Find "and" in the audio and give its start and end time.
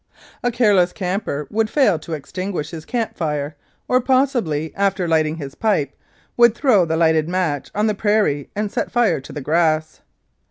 8.55-8.71